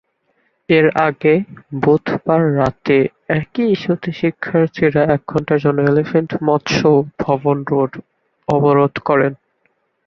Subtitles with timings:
[0.69, 1.33] এর আগে,
[1.81, 2.97] বুধবার রাতে
[3.33, 6.81] একই ইস্যুতে শিক্ষার্থীরা এক ঘণ্টার জন্য এলিফ্যান্ট-মৎস্য
[7.19, 7.91] ভবন রোড
[8.47, 9.27] অবরোধ করে।